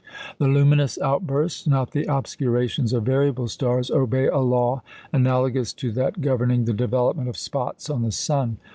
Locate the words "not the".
1.67-2.05